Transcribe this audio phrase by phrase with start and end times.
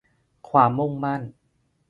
[0.49, 1.21] ความมุ่งมั่น